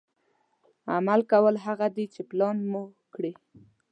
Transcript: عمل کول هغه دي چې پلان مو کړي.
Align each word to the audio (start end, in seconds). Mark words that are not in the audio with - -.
عمل 0.95 1.21
کول 1.31 1.55
هغه 1.65 1.87
دي 1.95 2.05
چې 2.13 2.21
پلان 2.29 2.57
مو 2.71 2.83
کړي. 3.13 3.33